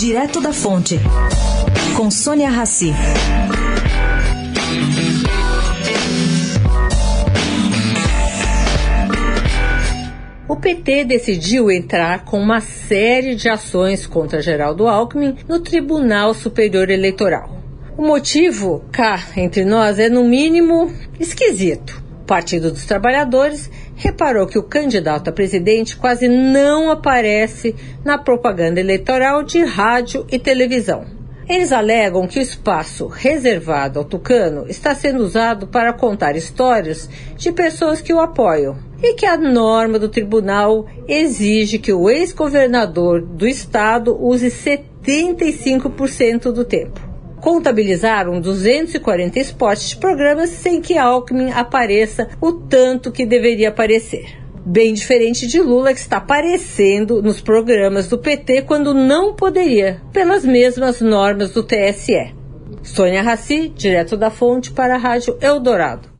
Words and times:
Direto 0.00 0.40
da 0.40 0.50
Fonte, 0.50 0.98
com 1.94 2.10
Sônia 2.10 2.48
Rassi. 2.48 2.90
O 10.48 10.56
PT 10.56 11.04
decidiu 11.04 11.70
entrar 11.70 12.24
com 12.24 12.40
uma 12.40 12.62
série 12.62 13.34
de 13.34 13.50
ações 13.50 14.06
contra 14.06 14.40
Geraldo 14.40 14.88
Alckmin 14.88 15.36
no 15.46 15.60
Tribunal 15.60 16.32
Superior 16.32 16.88
Eleitoral. 16.88 17.60
O 17.94 18.00
motivo, 18.00 18.82
cá 18.90 19.22
entre 19.36 19.66
nós, 19.66 19.98
é 19.98 20.08
no 20.08 20.24
mínimo 20.24 20.90
esquisito. 21.18 22.02
Partido 22.30 22.70
dos 22.70 22.84
Trabalhadores 22.84 23.68
reparou 23.96 24.46
que 24.46 24.56
o 24.56 24.62
candidato 24.62 25.28
a 25.28 25.32
presidente 25.32 25.96
quase 25.96 26.28
não 26.28 26.88
aparece 26.88 27.74
na 28.04 28.18
propaganda 28.18 28.78
eleitoral 28.78 29.42
de 29.42 29.64
rádio 29.64 30.24
e 30.30 30.38
televisão. 30.38 31.04
Eles 31.48 31.72
alegam 31.72 32.28
que 32.28 32.38
o 32.38 32.42
espaço 32.42 33.08
reservado 33.08 33.98
ao 33.98 34.04
Tucano 34.04 34.66
está 34.68 34.94
sendo 34.94 35.24
usado 35.24 35.66
para 35.66 35.92
contar 35.92 36.36
histórias 36.36 37.10
de 37.36 37.50
pessoas 37.50 38.00
que 38.00 38.14
o 38.14 38.20
apoiam 38.20 38.78
e 39.02 39.14
que 39.14 39.26
a 39.26 39.36
norma 39.36 39.98
do 39.98 40.08
tribunal 40.08 40.86
exige 41.08 41.80
que 41.80 41.92
o 41.92 42.08
ex-governador 42.08 43.22
do 43.22 43.44
estado 43.44 44.16
use 44.24 44.46
75% 44.46 46.52
do 46.52 46.64
tempo 46.64 47.09
contabilizaram 47.40 48.40
240 48.40 49.38
spots 49.40 49.90
de 49.90 49.96
programas 49.96 50.50
sem 50.50 50.80
que 50.80 50.96
Alckmin 50.96 51.50
apareça 51.50 52.28
o 52.40 52.52
tanto 52.52 53.10
que 53.10 53.26
deveria 53.26 53.70
aparecer. 53.70 54.38
Bem 54.64 54.92
diferente 54.92 55.46
de 55.46 55.58
Lula, 55.58 55.94
que 55.94 56.00
está 56.00 56.18
aparecendo 56.18 57.22
nos 57.22 57.40
programas 57.40 58.08
do 58.08 58.18
PT 58.18 58.62
quando 58.62 58.92
não 58.92 59.34
poderia, 59.34 60.02
pelas 60.12 60.44
mesmas 60.44 61.00
normas 61.00 61.50
do 61.50 61.62
TSE. 61.62 62.34
Sônia 62.82 63.22
Raci, 63.22 63.68
direto 63.70 64.16
da 64.16 64.30
fonte 64.30 64.70
para 64.70 64.94
a 64.96 64.98
Rádio 64.98 65.36
Eldorado. 65.40 66.10